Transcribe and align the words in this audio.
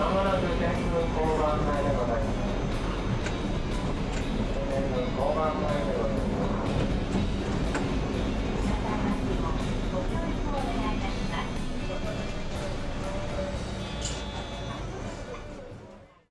Okay. 0.00 0.08
I'm 0.08 0.14
gonna 0.14 0.40
go 0.40 0.60
back 0.60 0.76
to 0.76 0.82
the 0.82 1.02
Colorado. 1.14 1.69